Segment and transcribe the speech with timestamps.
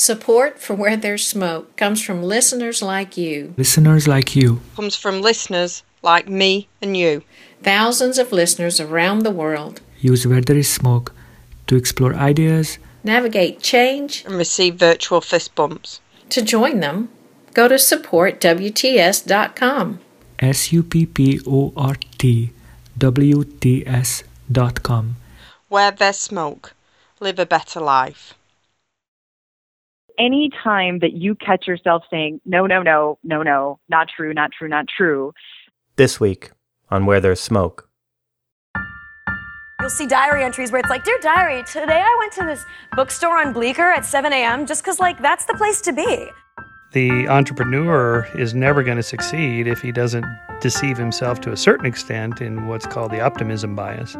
[0.00, 3.52] Support for Where There's Smoke comes from listeners like you.
[3.58, 4.62] Listeners like you.
[4.74, 7.22] Comes from listeners like me and you.
[7.62, 9.82] Thousands of listeners around the world.
[9.98, 11.12] Use Where There Is Smoke
[11.66, 16.00] to explore ideas, navigate change, and receive virtual fist bumps.
[16.30, 17.10] To join them,
[17.52, 20.00] go to supportwts.com.
[20.38, 22.52] S U P P O R T
[22.96, 25.16] W T S dot com.
[25.68, 26.72] Where there's smoke,
[27.20, 28.32] live a better life.
[30.20, 34.52] Any time that you catch yourself saying, no, no, no, no, no, not true, not
[34.52, 35.32] true, not true.
[35.96, 36.50] This week
[36.90, 37.88] on Where There's Smoke.
[39.80, 43.38] You'll see diary entries where it's like, Dear Diary, today I went to this bookstore
[43.38, 44.66] on Bleecker at 7 a.m.
[44.66, 46.28] just because, like, that's the place to be.
[46.92, 50.26] The entrepreneur is never going to succeed if he doesn't
[50.60, 54.18] deceive himself to a certain extent in what's called the optimism bias.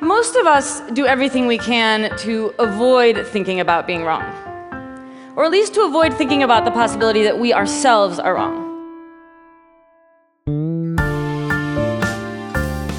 [0.00, 4.24] Most of us do everything we can to avoid thinking about being wrong,
[5.40, 8.68] or at least to avoid thinking about the possibility that we ourselves are wrong.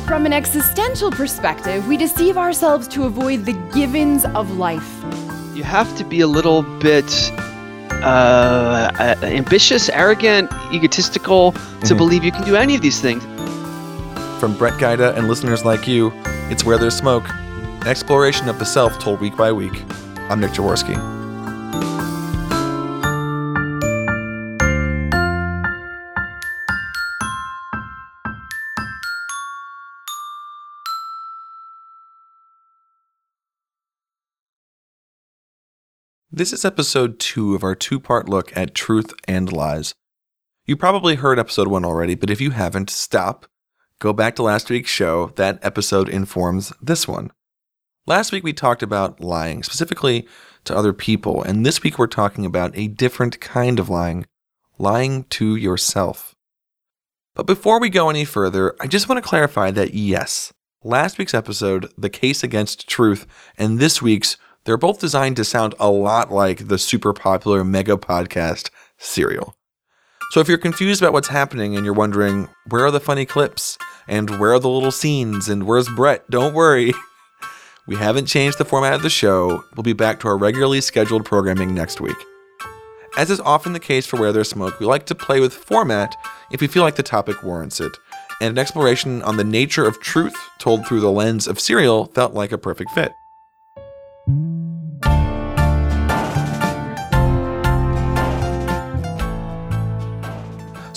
[0.07, 5.03] From an existential perspective, we deceive ourselves to avoid the givens of life.
[5.53, 7.05] You have to be a little bit
[8.01, 11.81] uh, ambitious, arrogant, egotistical mm-hmm.
[11.81, 13.23] to believe you can do any of these things.
[14.39, 16.11] From Brett Gaida and listeners like you,
[16.49, 19.83] it's Where There's Smoke, an exploration of the self told week by week.
[20.31, 21.20] I'm Nick Jaworski.
[36.33, 39.93] This is episode two of our two part look at truth and lies.
[40.65, 43.47] You probably heard episode one already, but if you haven't, stop.
[43.99, 45.33] Go back to last week's show.
[45.35, 47.31] That episode informs this one.
[48.07, 50.25] Last week we talked about lying, specifically
[50.63, 54.25] to other people, and this week we're talking about a different kind of lying
[54.79, 56.33] lying to yourself.
[57.35, 61.33] But before we go any further, I just want to clarify that yes, last week's
[61.33, 63.27] episode, The Case Against Truth,
[63.57, 67.97] and this week's they're both designed to sound a lot like the super popular mega
[67.97, 69.55] podcast Serial.
[70.31, 73.77] So if you're confused about what's happening and you're wondering, where are the funny clips?
[74.07, 75.49] And where are the little scenes?
[75.49, 76.29] And where's Brett?
[76.29, 76.93] Don't worry.
[77.87, 79.65] We haven't changed the format of the show.
[79.75, 82.15] We'll be back to our regularly scheduled programming next week.
[83.17, 86.15] As is often the case for Where There's Smoke, we like to play with format
[86.51, 87.91] if we feel like the topic warrants it.
[88.39, 92.33] And an exploration on the nature of truth told through the lens of Serial felt
[92.33, 93.11] like a perfect fit.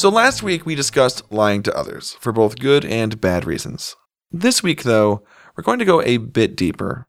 [0.04, 3.96] So last week we discussed lying to others for both good and bad reasons.
[4.30, 5.24] This week, though,
[5.56, 7.06] we're going to go a bit deeper.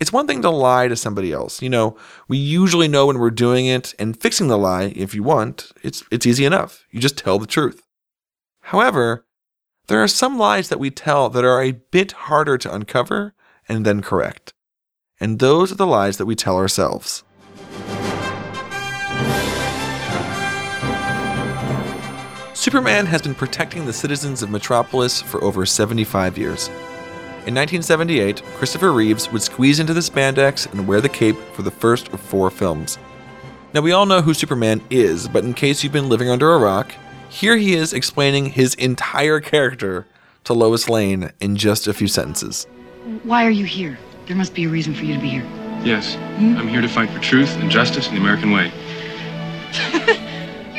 [0.00, 1.60] It's one thing to lie to somebody else.
[1.60, 5.22] You know, we usually know when we're doing it, and fixing the lie, if you
[5.22, 6.86] want, it's, it's easy enough.
[6.90, 7.82] You just tell the truth.
[8.62, 9.26] However,
[9.88, 13.34] there are some lies that we tell that are a bit harder to uncover
[13.68, 14.54] and then correct.
[15.20, 17.24] And those are the lies that we tell ourselves.
[22.58, 26.66] Superman has been protecting the citizens of Metropolis for over 75 years.
[27.46, 31.70] In 1978, Christopher Reeves would squeeze into the spandex and wear the cape for the
[31.70, 32.98] first of four films.
[33.72, 36.58] Now, we all know who Superman is, but in case you've been living under a
[36.58, 36.92] rock,
[37.28, 40.08] here he is explaining his entire character
[40.42, 42.64] to Lois Lane in just a few sentences.
[43.22, 43.96] Why are you here?
[44.26, 45.46] There must be a reason for you to be here.
[45.84, 46.56] Yes, hmm?
[46.56, 48.72] I'm here to fight for truth and justice in the American way.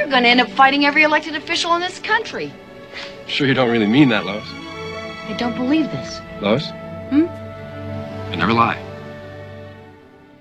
[0.09, 2.52] You're going to end up fighting every elected official in this country.
[3.28, 4.44] Sure you don't really mean that, Lois?
[4.44, 6.20] I don't believe this.
[6.42, 6.72] Lois?
[7.12, 7.28] Hmm?
[7.28, 8.81] I never lie.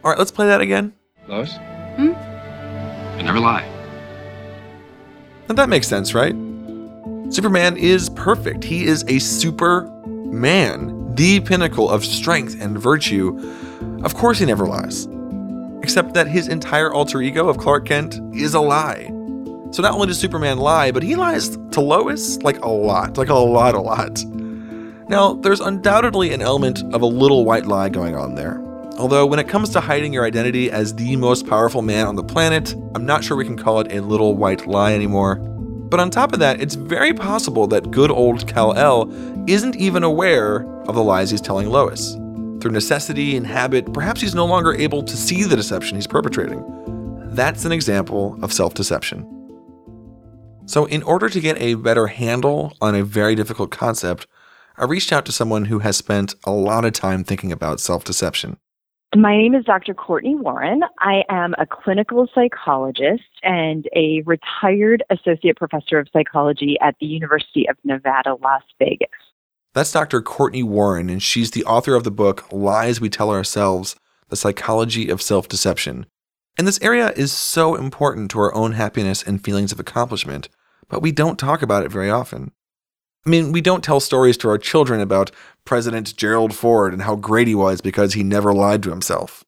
[0.02, 0.94] All right, let's play that again.
[1.26, 1.52] Lois?
[1.96, 2.12] Hmm?
[2.14, 3.64] I never lie.
[5.50, 6.34] And that makes sense, right?
[7.28, 8.64] Superman is perfect.
[8.64, 13.38] He is a super man, the pinnacle of strength and virtue.
[14.02, 15.06] Of course, he never lies.
[15.82, 19.12] Except that his entire alter ego of Clark Kent is a lie.
[19.70, 23.28] So not only does Superman lie, but he lies to Lois like a lot, like
[23.28, 24.24] a lot, a lot.
[25.08, 28.62] Now, there's undoubtedly an element of a little white lie going on there.
[28.98, 32.24] Although, when it comes to hiding your identity as the most powerful man on the
[32.24, 35.36] planet, I'm not sure we can call it a little white lie anymore.
[35.36, 39.10] But on top of that, it's very possible that good old Kal-El
[39.48, 42.14] isn't even aware of the lies he's telling Lois.
[42.60, 46.62] Through necessity and habit, perhaps he's no longer able to see the deception he's perpetrating.
[47.34, 49.37] That's an example of self deception.
[50.68, 54.26] So, in order to get a better handle on a very difficult concept,
[54.76, 58.04] I reached out to someone who has spent a lot of time thinking about self
[58.04, 58.58] deception.
[59.16, 59.94] My name is Dr.
[59.94, 60.82] Cortney Warren.
[60.98, 67.66] I am a clinical psychologist and a retired associate professor of psychology at the University
[67.66, 69.08] of Nevada, Las Vegas.
[69.72, 70.20] That's Dr.
[70.20, 73.96] Cortney Warren, and she's the author of the book Lies We Tell Ourselves
[74.28, 76.04] The Psychology of Self Deception.
[76.58, 80.50] And this area is so important to our own happiness and feelings of accomplishment,
[80.88, 82.52] but we don't talk about it very often.
[83.26, 85.30] I mean, we don't tell stories to our children about
[85.64, 89.44] President Gerald Ford and how great he was because he never lied to himself.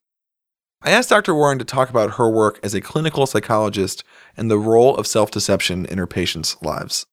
[0.83, 1.35] I asked Dr.
[1.35, 4.03] Warren to talk about her work as a clinical psychologist
[4.35, 7.05] and the role of self deception in her patients' lives.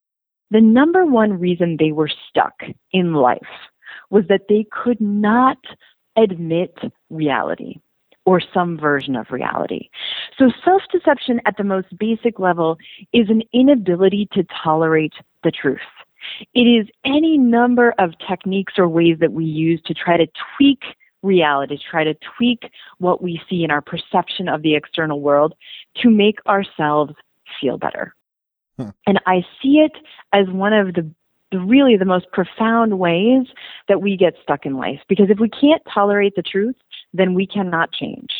[0.51, 2.55] The number one reason they were stuck
[2.93, 3.41] in life
[4.11, 5.59] was that they could not
[6.17, 6.75] admit
[7.11, 7.77] reality
[8.29, 9.89] or some version of reality.
[10.39, 12.77] So, self deception at the most basic level
[13.15, 15.15] is an inability to tolerate
[15.45, 15.79] the truth.
[16.53, 20.27] It is any number of techniques or ways that we use to try to
[20.59, 20.83] tweak
[21.23, 25.55] reality, to try to tweak what we see in our perception of the external world
[26.03, 27.15] to make ourselves
[27.59, 28.15] feel better.
[28.77, 28.91] Hmm.
[29.07, 29.93] And I see it
[30.35, 31.11] as one of the
[31.53, 33.47] really the most profound ways
[33.89, 35.01] that we get stuck in life.
[35.09, 36.77] Because if we can't tolerate the truth,
[37.13, 38.31] then we cannot change,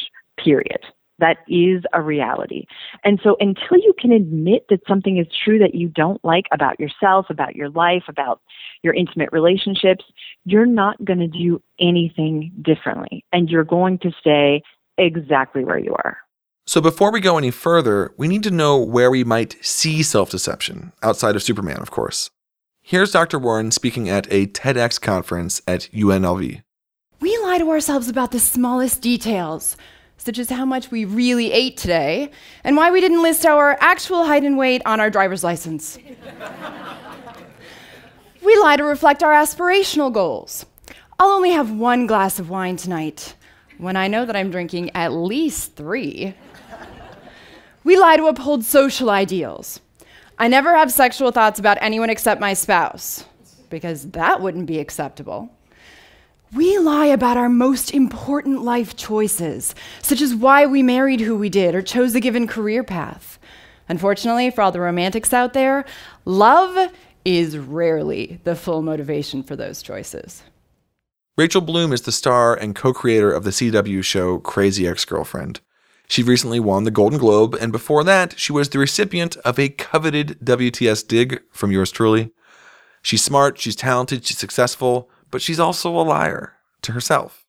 [0.43, 0.81] period.
[1.19, 2.67] That is a reality.
[3.03, 6.79] And so until you can admit that something is true that you don't like about
[6.79, 8.41] yourself, about your life, about
[8.83, 10.05] your intimate relationships,
[10.45, 13.25] you're not going to do anything differently.
[13.33, 14.63] And you're going to stay
[14.97, 16.19] exactly where you are.
[16.67, 20.31] So before we go any further, we need to know where we might see self
[20.31, 22.31] deception, outside of Superman, of course.
[22.83, 23.39] Here's Dr.
[23.39, 26.63] Warren speaking at a TEDx conference at UNLV.
[27.59, 29.77] Lie to ourselves about the smallest details,
[30.17, 32.31] such as how much we really ate today
[32.63, 35.99] and why we didn't list our actual height and weight on our driver's license.
[38.45, 40.67] we lie to reflect our aspirational goals.
[41.19, 43.35] I'll only have one glass of wine tonight,
[43.79, 46.35] when I know that I'm drinking at least three.
[47.83, 49.81] We lie to uphold social ideals.
[50.39, 53.25] I never have sexual thoughts about anyone except my spouse,
[53.69, 55.51] because that wouldn't be acceptable.
[56.55, 61.51] We lie about our most important life choices, such as why we married who we
[61.51, 63.39] did or chose a given career path.
[63.87, 65.85] Unfortunately, for all the romantics out there,
[66.25, 66.91] love
[67.23, 70.43] is rarely the full motivation for those choices.
[71.37, 75.61] Rachel Bloom is the star and co creator of the CW show Crazy Ex Girlfriend.
[76.09, 79.69] She recently won the Golden Globe, and before that, she was the recipient of a
[79.69, 82.31] coveted WTS dig from yours truly.
[83.03, 87.47] She's smart, she's talented, she's successful, but she's also a liar to herself.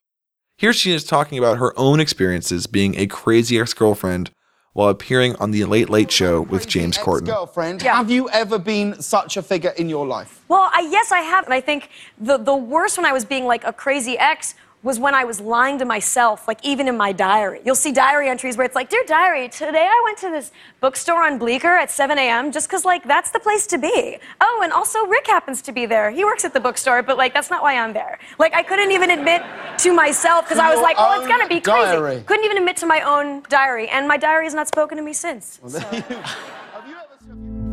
[0.57, 4.31] Here she is talking about her own experiences being a crazy ex girlfriend
[4.73, 7.25] while appearing on the Late Late Show with James Corden.
[7.25, 7.95] Girlfriend, yeah.
[7.95, 10.43] have you ever been such a figure in your life?
[10.47, 13.45] Well, I, yes, I have, and I think the the worst when I was being
[13.45, 17.11] like a crazy ex was when I was lying to myself, like even in my
[17.11, 17.59] diary.
[17.65, 21.23] You'll see diary entries where it's like, Dear diary, today I went to this bookstore
[21.23, 22.51] on Bleecker at 7 a.m.
[22.51, 24.17] just because, like, that's the place to be.
[24.39, 26.11] Oh, and also Rick happens to be there.
[26.11, 28.19] He works at the bookstore, but, like, that's not why I'm there.
[28.37, 29.43] Like, I couldn't even admit
[29.79, 31.97] to myself because I was like, Oh, it's gonna be crazy.
[31.97, 32.23] Diary.
[32.25, 35.11] Couldn't even admit to my own diary, and my diary has not spoken to me
[35.13, 35.59] since.
[35.67, 35.81] So,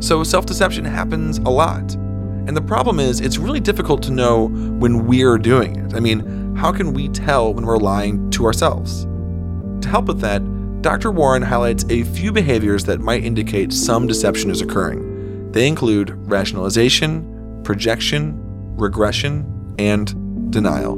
[0.00, 1.94] so self deception happens a lot.
[1.94, 5.94] And the problem is, it's really difficult to know when we're doing it.
[5.94, 9.04] I mean, how can we tell when we're lying to ourselves?
[9.04, 10.42] To help with that,
[10.82, 11.10] Dr.
[11.10, 15.52] Warren highlights a few behaviors that might indicate some deception is occurring.
[15.52, 18.34] They include rationalization, projection,
[18.76, 20.96] regression, and denial.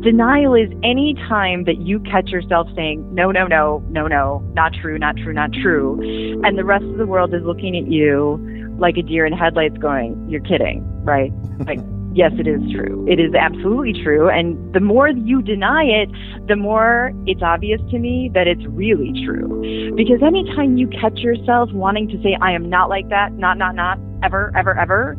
[0.00, 4.72] Denial is any time that you catch yourself saying, no, no, no, no, no, not
[4.80, 6.00] true, not true, not true.
[6.44, 8.38] And the rest of the world is looking at you
[8.78, 11.32] like a deer in headlights going, you're kidding, right?
[11.66, 11.80] Like,
[12.16, 13.06] yes, it is true.
[13.06, 14.30] It is absolutely true.
[14.30, 16.08] And the more you deny it,
[16.48, 19.92] the more it's obvious to me that it's really true.
[19.94, 23.74] Because anytime you catch yourself wanting to say, I am not like that, not, not,
[23.74, 25.16] not, ever, ever, ever,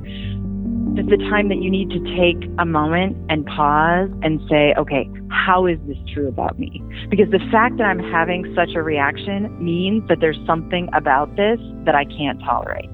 [0.98, 5.08] it's the time that you need to take a moment and pause and say, okay,
[5.30, 6.82] how is this true about me?
[7.12, 11.60] Because the fact that I'm having such a reaction means that there's something about this
[11.86, 12.90] that I can't tolerate.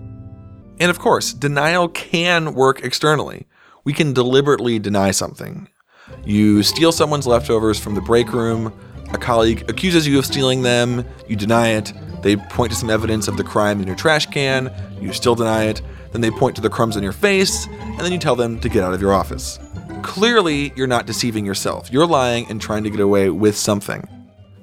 [0.81, 3.48] And of course, denial can work externally
[3.84, 5.68] we can deliberately deny something.
[6.25, 8.74] You steal someone's leftovers from the break room,
[9.13, 13.28] a colleague accuses you of stealing them, you deny it, they point to some evidence
[13.28, 16.62] of the crime in your trash can, you still deny it, then they point to
[16.62, 19.13] the crumbs on your face, and then you tell them to get out of your
[19.13, 19.60] office.
[20.04, 21.92] Clearly, you're not deceiving yourself.
[21.92, 24.08] You're lying and trying to get away with something.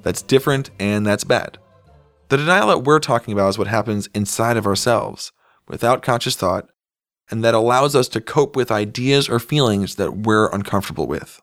[0.02, 1.58] That's different and that's bad.
[2.28, 5.32] The denial that we're talking about is what happens inside of ourselves,
[5.66, 6.68] without conscious thought,
[7.30, 11.40] and that allows us to cope with ideas or feelings that we're uncomfortable with.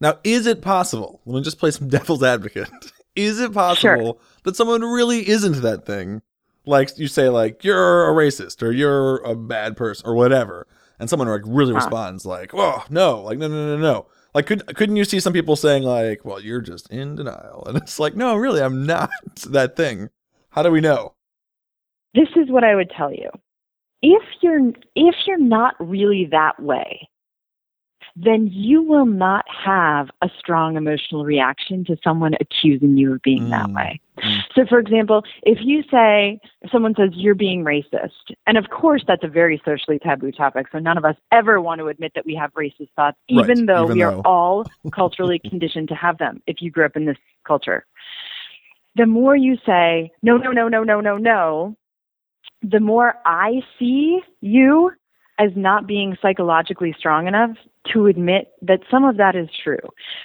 [0.00, 1.20] Now, is it possible?
[1.24, 2.68] Let me just play some devil's advocate.
[3.16, 6.22] is it possible that someone really isn't that thing?
[6.66, 10.66] Like you say, like you're a racist or you're a bad person or whatever,
[10.98, 11.76] and someone like really Huh.
[11.76, 15.32] responds like, "Oh no, like no, no, no, no." Like, could couldn't you see some
[15.32, 19.10] people saying like, "Well, you're just in denial," and it's like, "No, really, I'm not
[19.48, 20.10] that thing."
[20.50, 21.14] How do we know?
[22.14, 23.30] this is what I would tell you.
[24.02, 27.08] If you're if you're not really that way,
[28.20, 33.50] then you will not have a strong emotional reaction to someone accusing you of being
[33.50, 34.00] that mm, way.
[34.18, 34.40] Mm.
[34.54, 39.04] So for example, if you say if someone says you're being racist, and of course
[39.06, 42.26] that's a very socially taboo topic, so none of us ever want to admit that
[42.26, 44.20] we have racist thoughts, Right, even though even we though.
[44.20, 47.86] are all culturally conditioned to have them if you grew up in this culture.
[48.96, 51.76] The more you say, no, no, no, no, no, no, no,
[52.62, 54.92] the more I see you
[55.38, 57.56] as not being psychologically strong enough
[57.92, 59.78] to admit that some of that is true.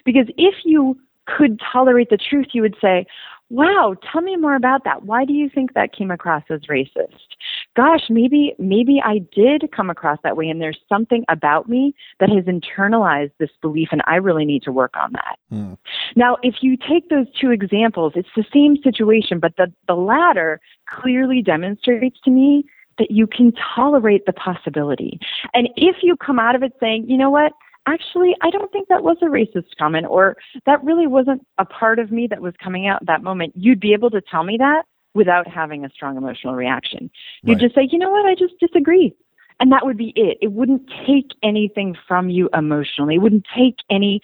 [0.06, 3.06] Because if you could tolerate the truth, you would say,
[3.50, 5.04] Wow, tell me more about that.
[5.04, 7.36] Why do you think that came across as racist?
[7.76, 12.30] Gosh, maybe maybe I did come across that way and there's something about me that
[12.30, 15.40] has internalized this belief and I really need to work on that.
[15.50, 15.74] Hmm.
[16.16, 20.62] Now, if you take those two examples, it's the same situation, but the, the latter
[20.88, 22.64] clearly demonstrates to me
[23.00, 25.20] that you can tolerate the possibility.
[25.56, 27.54] And if you come out of it saying, you know what,
[27.88, 30.38] actually, I don't think that was a racist comment, or
[30.68, 33.80] that really wasn't a part of me that was coming out at that moment, you'd
[33.80, 37.10] be able to tell me that without having a strong emotional reaction.
[37.44, 37.62] You'd Right.
[37.62, 39.14] just say, you know what, I just disagree.
[39.60, 40.38] And that would be it.
[40.42, 43.16] It wouldn't take anything from you emotionally.
[43.16, 44.20] It wouldn't take any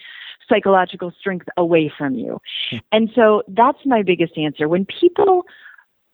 [0.48, 2.40] psychological strength away from you.
[2.70, 2.76] Hmm.
[2.92, 4.68] And so that's my biggest answer.
[4.68, 5.44] When people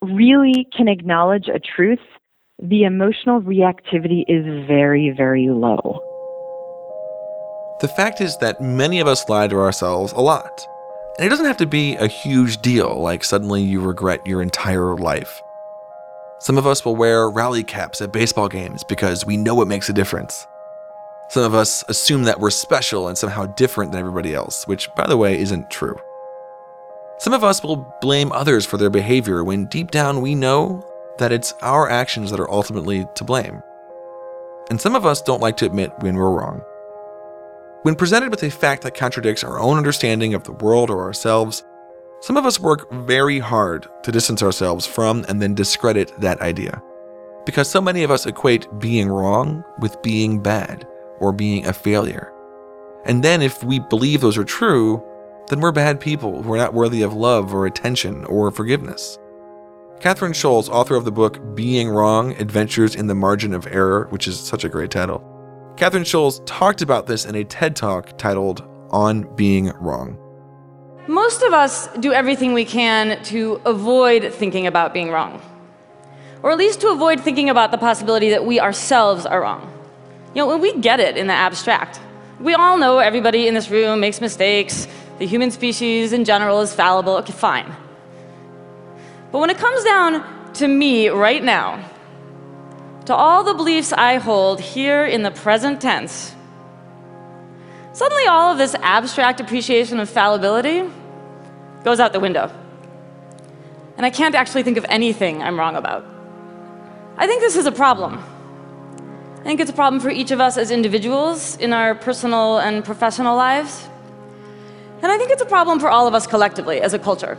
[0.03, 2.01] really can acknowledge a truth,
[2.63, 6.01] the emotional reactivity is very, very low.
[7.81, 10.67] The fact is that many of us lie to ourselves a lot.
[11.19, 14.95] And it doesn't have to be a huge deal, like suddenly you regret your entire
[14.97, 15.43] life.
[16.41, 19.89] Some of us will wear rally caps at baseball games because we know it makes
[19.89, 20.47] a difference.
[21.31, 25.07] Some of us assume that we're special and somehow different than everybody else, which, by
[25.07, 25.99] the way, isn't true.
[27.19, 30.85] Some of us will blame others for their behavior when deep down we know
[31.17, 33.63] that it's our actions that are ultimately to blame.
[34.69, 36.63] And some of us don't like to admit when we're wrong.
[37.87, 41.63] When presented with a fact that contradicts our own understanding of the world or ourselves,
[42.21, 46.83] some of us work very hard to distance ourselves from and then discredit that idea.
[47.45, 50.85] Because so many of us equate being wrong with being bad
[51.21, 52.33] or being a failure.
[53.05, 55.01] And then if we believe those are true,
[55.47, 59.17] then we're bad people who are not worthy of love or attention or forgiveness.
[60.01, 64.27] Kathryn Schulz, author of the book Being Wrong Adventures in the Margin of Error, which
[64.27, 65.23] is such a great title,
[65.77, 70.19] Kathryn Schulz talked about this in a TED talk titled On Being Wrong.
[71.07, 75.39] Most of us do everything we can to avoid thinking about being wrong,
[76.43, 79.71] or at least to avoid thinking about the possibility that we ourselves are wrong.
[80.35, 82.01] You know, when we get it in the abstract.
[82.41, 86.73] We all know everybody in this room makes mistakes, the human species in general is
[86.73, 87.17] fallible.
[87.19, 87.71] Okay, fine.
[89.31, 91.85] But when it comes down to me right now,
[93.07, 96.35] to all the beliefs I hold here in the present tense,
[97.93, 100.83] suddenly all of this abstract appreciation of fallibility
[101.85, 102.51] goes out the window.
[103.97, 106.05] And I can't actually think of anything I'm wrong about.
[107.17, 108.23] I think this is a problem.
[109.41, 112.85] I think it's a problem for each of us as individuals in our personal and
[112.85, 113.89] professional lives.
[115.01, 117.39] And I think it's a problem for all of us collectively as a culture.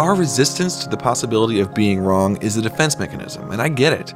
[0.00, 3.92] Our resistance to the possibility of being wrong is a defense mechanism, and I get
[3.92, 4.14] it.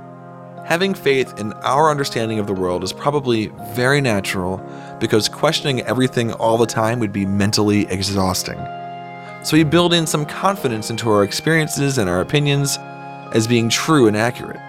[0.64, 4.66] Having faith in our understanding of the world is probably very natural
[4.98, 8.56] because questioning everything all the time would be mentally exhausting.
[9.44, 12.78] So we build in some confidence into our experiences and our opinions
[13.34, 14.60] as being true and accurate.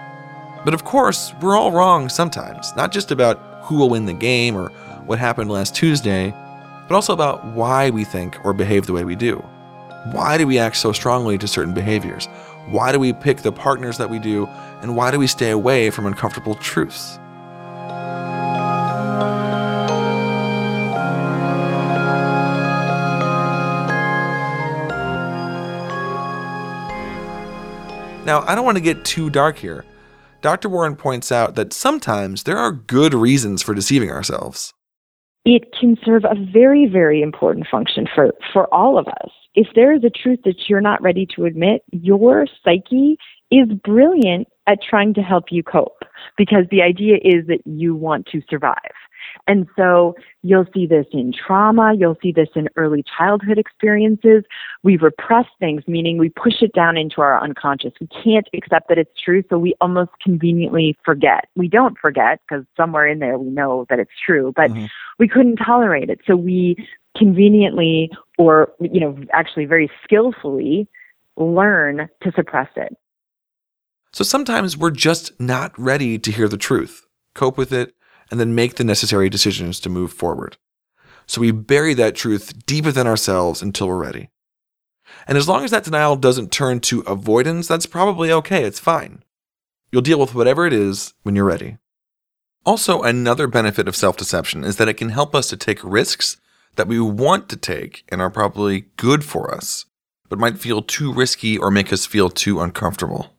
[0.66, 4.54] But of course, we're all wrong sometimes, not just about who will win the game
[4.54, 4.68] or
[5.06, 6.34] what happened last Tuesday,
[6.86, 9.42] but also about why we think or behave the way we do.
[10.12, 12.26] Why do we act so strongly to certain behaviors?
[12.68, 14.46] Why do we pick the partners that we do?
[14.80, 17.18] And why do we stay away from uncomfortable truths?
[28.26, 29.84] Now, I don't want to get too dark here.
[30.42, 30.68] Dr.
[30.68, 34.74] Warren points out that sometimes there are good reasons for deceiving ourselves.
[35.46, 39.30] It can serve a very, very important function for, for all of us.
[39.54, 43.16] If there is a truth that you're not ready to admit, your psyche
[43.52, 46.02] is brilliant at trying to help you cope
[46.36, 48.74] because the idea is that you want to survive.
[49.46, 54.44] And so you'll see this in trauma, you'll see this in early childhood experiences.
[54.82, 57.92] We repress things, meaning we push it down into our unconscious.
[58.00, 61.48] We can't accept that it's true, so we almost conveniently forget.
[61.54, 64.86] We don't forget because somewhere in there we know that it's true, but mm-hmm.
[65.18, 66.20] we couldn't tolerate it.
[66.26, 66.76] So we
[67.16, 70.86] conveniently or you know actually very skillfully
[71.36, 72.96] learn to suppress it.
[74.12, 77.94] So sometimes we're just not ready to hear the truth, cope with it,
[78.30, 80.56] and then make the necessary decisions to move forward.
[81.26, 84.30] So we bury that truth deep within ourselves until we're ready.
[85.26, 88.64] And as long as that denial doesn't turn to avoidance, that's probably okay.
[88.64, 89.22] It's fine.
[89.90, 91.78] You'll deal with whatever it is when you're ready.
[92.64, 96.36] Also, another benefit of self deception is that it can help us to take risks
[96.74, 99.86] that we want to take and are probably good for us,
[100.28, 103.35] but might feel too risky or make us feel too uncomfortable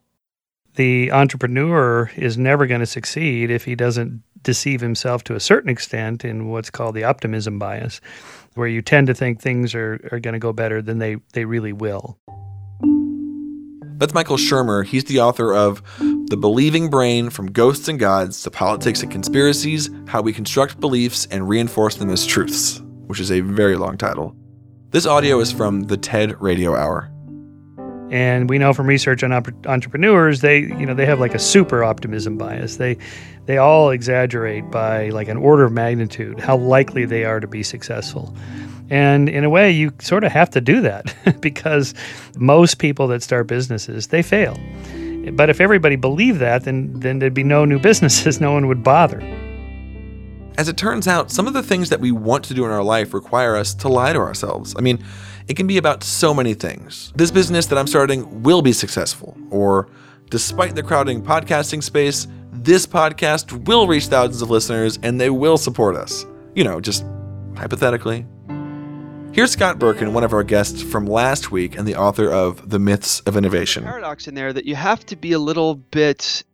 [0.78, 5.68] the entrepreneur is never going to succeed if he doesn't deceive himself to a certain
[5.68, 8.00] extent in what's called the optimism bias,
[8.54, 11.44] where you tend to think things are, are going to go better than they, they
[11.44, 12.16] really will.
[13.96, 14.86] That's Michael Shermer.
[14.86, 19.90] He's the author of The Believing Brain From Ghosts and Gods to Politics and Conspiracies
[20.06, 24.36] How We Construct Beliefs and Reinforce Them as Truths, which is a very long title.
[24.90, 27.10] This audio is from the TED Radio Hour.
[28.10, 31.38] And we know from research on op- entrepreneurs, they you know they have like a
[31.38, 32.76] super optimism bias.
[32.76, 32.96] They
[33.46, 37.62] they all exaggerate by like an order of magnitude how likely they are to be
[37.62, 38.34] successful.
[38.90, 41.94] And in a way, you sort of have to do that because
[42.38, 44.58] most people that start businesses they fail.
[45.32, 48.40] But if everybody believed that, then then there'd be no new businesses.
[48.48, 49.20] No one would bother.
[50.56, 52.82] As it turns out, some of the things that we want to do in our
[52.82, 54.74] life require us to lie to ourselves.
[54.76, 55.04] I mean,
[55.48, 57.12] it can be about so many things.
[57.16, 59.88] This business that I'm starting will be successful, or
[60.30, 65.56] despite the crowding podcasting space, this podcast will reach thousands of listeners and they will
[65.56, 66.26] support us.
[66.54, 67.04] You know, just
[67.56, 68.26] hypothetically.
[69.32, 72.78] Here's Scott Berkun, one of our guests from last week and the author of The
[72.78, 73.84] Myths of Innovation.
[73.84, 76.44] Paradox in there that you have to be a little bit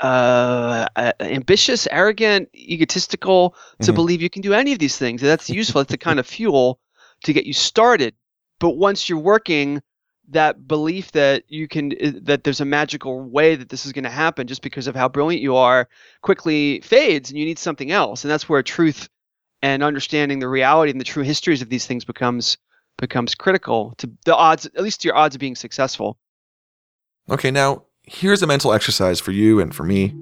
[0.00, 0.86] uh,
[1.20, 3.94] ambitious, arrogant, egotistical to mm-hmm.
[3.94, 5.20] believe you can do any of these things.
[5.20, 5.82] That's useful.
[5.82, 6.80] It's the kind of fuel
[7.24, 8.14] to get you started
[8.64, 9.82] but once you're working
[10.30, 14.08] that belief that you can that there's a magical way that this is going to
[14.10, 15.86] happen just because of how brilliant you are
[16.22, 18.24] quickly fades and you need something else.
[18.24, 19.10] And that's where truth
[19.60, 22.56] and understanding the reality and the true histories of these things becomes
[22.96, 26.16] becomes critical to the odds at least to your odds of being successful.
[27.28, 30.14] Okay now here's a mental exercise for you and for me.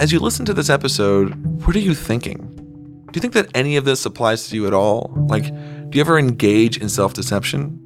[0.00, 2.65] As you listen to this episode what are you thinking
[3.12, 5.12] do you think that any of this applies to you at all?
[5.28, 7.82] Like, do you ever engage in self deception?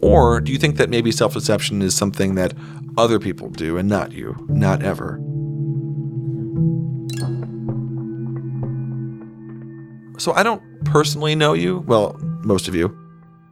[0.00, 2.54] Or do you think that maybe self deception is something that
[2.96, 5.20] other people do and not you, not ever?
[10.18, 12.96] So I don't personally know you, well, most of you.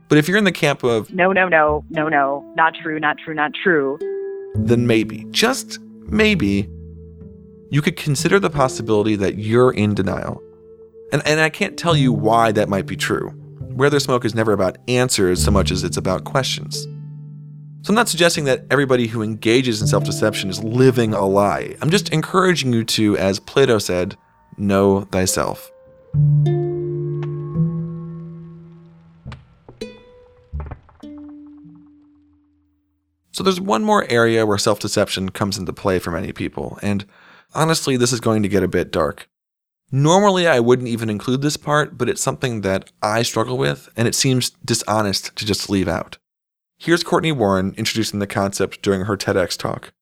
[0.08, 3.18] But if you're in the camp of no, no, no, no, no, not true, not
[3.18, 3.98] true, not true,
[4.54, 6.68] then maybe, just maybe,
[7.70, 10.40] you could consider the possibility that you're in denial
[11.12, 13.30] and, and I can't tell you why that might be true.
[13.74, 16.86] Where There's Smoke is never about answers so much as it's about questions.
[17.82, 21.76] So I'm not suggesting that everybody who engages in self deception is living a lie.
[21.80, 24.16] I'm just encouraging you to, as Plato said,
[24.56, 25.70] know thyself.
[33.30, 37.04] So there's one more area where self deception comes into play for many people, and
[37.54, 39.28] honestly, this is going to get a bit dark.
[39.92, 44.08] Normally, I wouldn't even include this part, but it's something that I struggle with, and
[44.08, 46.18] it seems dishonest to just leave out.
[46.76, 49.92] Here's Cortney Warren introducing the concept during her TEDx talk.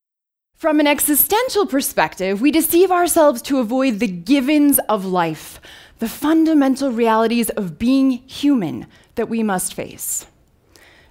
[0.57, 5.61] From an existential perspective, we deceive ourselves to avoid the givens of life,
[5.99, 10.27] the fundamental realities of being human that we must face.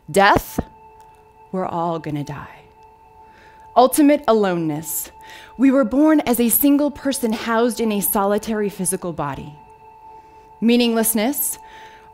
[0.09, 0.59] Death,
[1.51, 2.62] we're all gonna die.
[3.75, 5.11] Ultimate aloneness,
[5.57, 9.55] we were born as a single person housed in a solitary physical body.
[10.61, 11.57] Meaninglessness,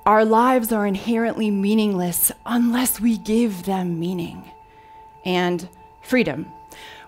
[0.06, 4.50] our lives are inherently meaningless unless we give them meaning.
[5.26, 5.68] And
[6.02, 6.50] freedom.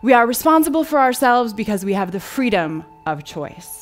[0.01, 3.80] We are responsible for ourselves because we have the freedom of choice.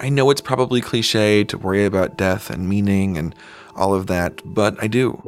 [0.00, 3.34] I know it's probably cliche to worry about death and meaning and
[3.76, 5.20] all of that, but I do.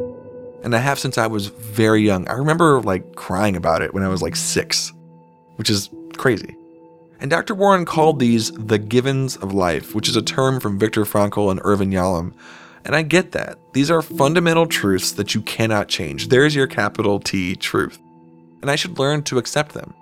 [0.65, 2.27] And I have since I was very young.
[2.29, 4.91] I remember like crying about it when I was like six,
[5.57, 6.57] which is crazy.
[7.21, 7.55] And Dr.
[7.55, 11.61] Warren called these the givens of life, which is a term from Viktor Frankl and
[11.65, 12.33] Irvin Yalom.
[12.87, 13.59] And I get that.
[13.75, 16.29] These are fundamental truths that you cannot change.
[16.29, 17.99] There's your capital T truth.
[18.63, 19.95] And I should learn to accept them.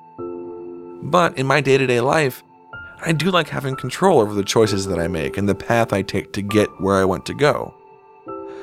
[1.03, 2.43] But in my day to day life,
[3.03, 6.03] I do like having control over the choices that I make and the path I
[6.03, 7.75] take to get where I want to go.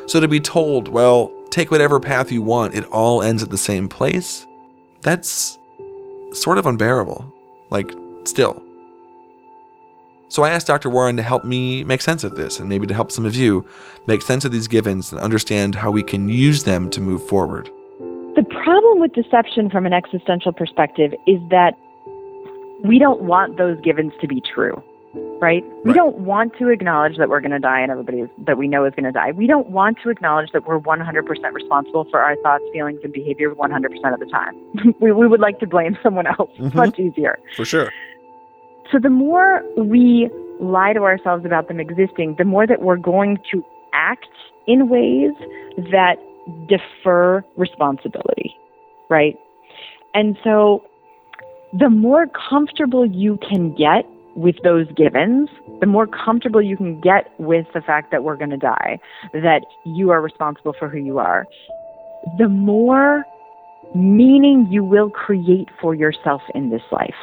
[0.07, 3.57] So to be told, well, take whatever path you want, it all ends at the
[3.57, 4.45] same place,
[5.01, 5.57] that's
[6.33, 7.33] sort of unbearable.
[7.69, 7.91] Like,
[8.25, 8.63] still.
[10.29, 10.89] So I asked Dr.
[10.89, 13.65] Warren to help me make sense of this and maybe to help some of you
[14.07, 17.69] make sense of these givens and understand how we can use them to move forward.
[18.35, 21.73] The problem with deception from an existential perspective is that
[22.83, 24.81] we don't want those givens to be true,
[25.41, 25.63] right?
[25.83, 28.67] We don't want to acknowledge that we're going to die and everybody is, that we
[28.67, 29.31] know is going to die.
[29.31, 33.53] We don't want to acknowledge that we're 100% responsible for our thoughts, feelings, and behavior
[33.53, 34.55] 100% of the time.
[34.99, 36.51] we, we would like to blame someone else.
[36.59, 36.77] Mm-hmm.
[36.77, 37.39] much easier.
[37.55, 37.91] For sure.
[38.91, 43.37] So the more we lie to ourselves about them existing, the more that we're going
[43.51, 43.63] to
[43.93, 44.27] act
[44.65, 45.31] in ways
[45.91, 46.15] that
[46.67, 48.55] defer responsibility,
[49.09, 49.35] right?
[50.13, 50.83] And so
[51.73, 55.49] the more comfortable you can get with those givens,
[55.79, 58.99] the more comfortable you can get with the fact that we're going to die,
[59.33, 61.45] that you are responsible for who you are,
[62.37, 63.25] the more
[63.95, 67.15] meaning you will create for yourself in this life.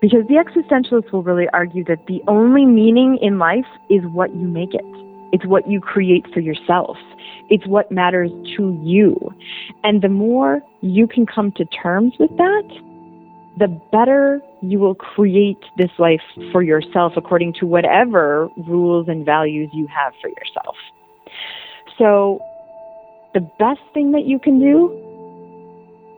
[0.00, 4.46] Because the existentialists will really argue that the only meaning in life is what you
[4.46, 4.84] make it.
[5.32, 6.96] It's what you create for yourself.
[7.50, 9.16] It's what matters to you.
[9.82, 12.70] And the more you can come to terms with that,
[13.58, 19.70] the better you will create this life for yourself according to whatever rules and values
[19.72, 20.76] you have for yourself.
[21.98, 22.40] So,
[23.34, 24.90] the best thing that you can do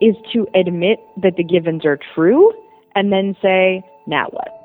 [0.01, 2.53] is to admit that the givens are true
[2.95, 4.56] and then say, now what?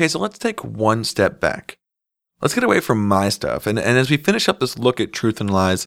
[0.00, 1.76] Okay, so let's take one step back.
[2.40, 3.66] Let's get away from my stuff.
[3.66, 5.86] And, and as we finish up this look at truth and lies,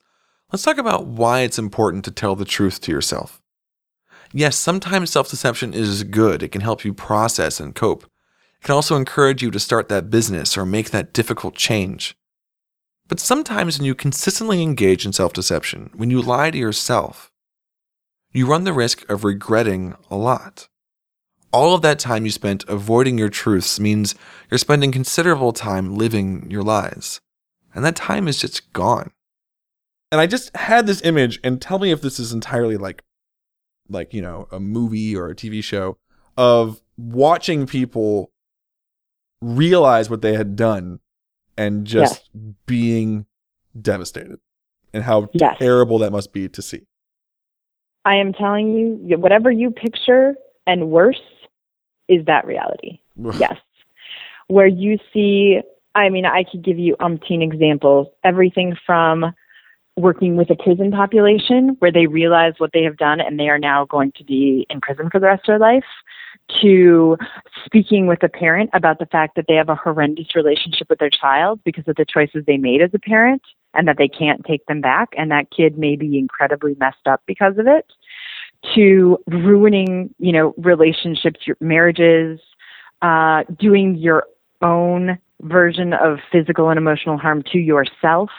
[0.51, 3.41] let's talk about why it's important to tell the truth to yourself.
[4.31, 6.43] Yes, sometimes self deception is good.
[6.43, 8.03] It can help you process and cope.
[8.03, 12.15] It can also encourage you to start that business or make that difficult change.
[13.07, 17.31] But sometimes when you consistently engage in self deception, when you lie to yourself,
[18.31, 20.67] you run the risk of regretting a lot.
[21.53, 24.15] All of that time you spent avoiding your truths means
[24.49, 27.21] you're spending considerable time living your lies.
[27.75, 29.11] And that time is just gone.
[30.11, 33.03] And I just had this image, and tell me if this is entirely like,
[33.87, 35.97] like, you know, a movie or a TV show
[36.37, 38.31] of watching people
[39.41, 40.99] realize what they had done
[41.57, 42.29] and just
[42.65, 43.25] being
[43.79, 44.39] devastated
[44.93, 45.57] and how Yes.
[45.59, 46.81] terrible that must be to see.
[48.05, 48.73] I am telling
[49.07, 50.35] you, whatever you picture
[50.65, 51.21] and worse
[52.07, 52.99] is that reality.
[53.37, 53.57] yes.
[54.47, 55.61] Where you see,
[55.95, 58.07] I mean, I could give you umpteen examples.
[58.23, 59.33] Everything from
[59.95, 63.59] working with a prison population where they realize what they have done and they are
[63.59, 65.83] now going to be in prison for the rest of their life,
[66.61, 67.17] to
[67.65, 71.09] speaking with a parent about the fact that they have a horrendous relationship with their
[71.09, 73.41] child because of the choices they made as a parent
[73.73, 77.21] and that they can't take them back and that kid may be incredibly messed up
[77.25, 77.85] because of it
[78.75, 82.39] to ruining you know relationships your marriages
[83.01, 84.25] uh, doing your
[84.61, 88.29] own version of physical and emotional harm to yourself.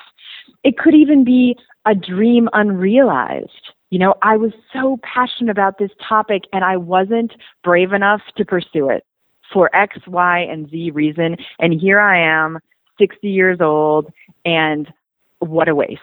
[0.62, 3.72] It could even be a dream unrealized.
[3.90, 7.32] You know i was so passionate about this topic and i wasn't
[7.62, 9.04] brave enough to pursue it
[9.52, 11.36] for x y and z reason.
[11.58, 12.58] And here i am
[12.98, 14.12] 60 years old
[14.44, 14.92] and
[15.40, 16.00] what a waste.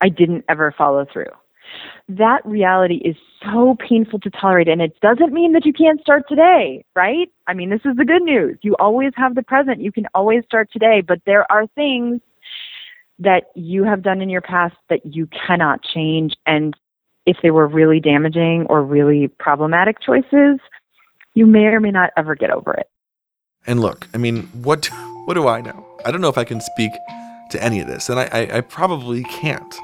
[0.00, 1.30] I didn't ever follow through.
[2.08, 6.24] That reality is so painful to tolerate, and it doesn't mean that you can't start
[6.28, 7.28] today, right?
[7.46, 8.58] I mean, this is the good news.
[8.62, 9.80] You always have the present.
[9.80, 12.20] You can always start today, but there are things
[13.20, 16.34] that you have done in your past that you cannot change.
[16.46, 16.74] And
[17.26, 20.58] if they were really damaging or really problematic choices,
[21.34, 22.88] you may or may not ever get over it.
[23.66, 24.86] And look, I mean, what
[25.26, 25.86] what do I know?
[26.04, 26.92] I don't know if I can speak
[27.50, 29.74] to any of this, and I, I, I probably can't.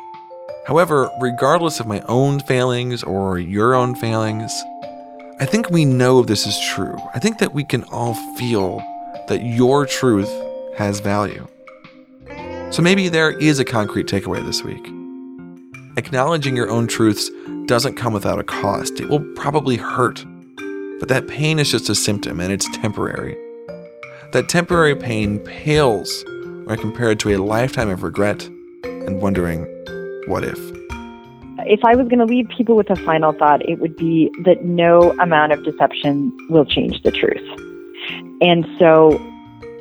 [0.67, 4.53] However, regardless of my own failings or your own failings,
[5.39, 6.97] I think we know this is true.
[7.15, 8.79] I think that we can all feel
[9.29, 10.29] that your truth
[10.77, 11.47] has value.
[12.73, 14.85] So maybe there is a concrete takeaway this week.
[15.97, 17.31] Acknowledging your own truths
[17.67, 18.99] doesn't come without a cost.
[18.99, 20.25] It will probably hurt.
[20.99, 23.37] But that pain is just a symptom and it's temporary.
[24.33, 26.25] That temporary pain pales
[26.65, 28.49] when compared to a lifetime of regret
[28.83, 29.76] and wondering,
[30.27, 30.59] what if?
[31.69, 34.65] If I was going to leave people with a final thought, it would be that
[34.65, 37.43] no amount of deception will change the truth.
[38.41, 39.11] And so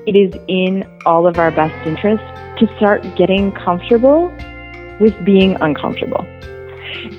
[0.07, 2.23] it is in all of our best interest
[2.59, 4.31] to start getting comfortable
[4.99, 6.25] with being uncomfortable.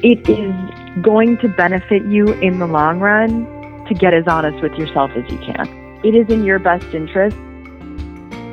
[0.03, 3.45] It is going to benefit you in the long run
[3.87, 5.69] to get as honest with yourself as you can.
[6.05, 7.37] It is in your best interest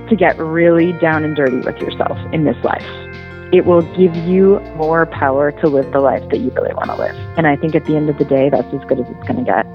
[0.09, 3.02] to get really down and dirty with yourself in this life.
[3.51, 6.95] It will give you more power to live the life that you really want to
[6.95, 7.15] live.
[7.37, 9.43] And I think at the end of the day, that's as good as it's going
[9.43, 9.65] to get.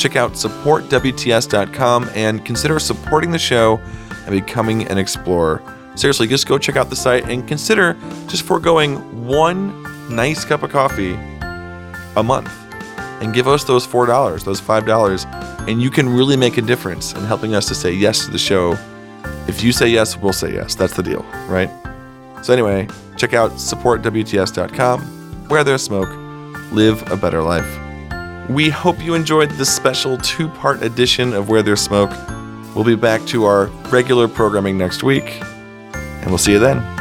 [0.00, 3.76] Check out supportwts.com and consider supporting the show
[4.24, 5.62] and becoming an explorer.
[5.94, 10.70] Seriously, just go check out the site and consider just foregoing one nice cup of
[10.70, 11.12] coffee
[12.16, 12.50] a month
[13.20, 17.22] and give us those $4, those $5, and you can really make a difference in
[17.24, 18.78] helping us to say yes to the show.
[19.46, 20.74] If you say yes, we'll say yes.
[20.74, 21.68] That's the deal, right?
[22.42, 25.02] So, anyway, check out supportwts.com.
[25.48, 26.08] Where there's smoke,
[26.72, 27.89] live a better life.
[28.50, 32.10] We hope you enjoyed this special two part edition of Where There's Smoke.
[32.74, 35.40] We'll be back to our regular programming next week,
[35.94, 36.99] and we'll see you then.